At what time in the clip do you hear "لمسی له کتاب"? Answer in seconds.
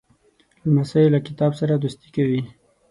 0.65-1.51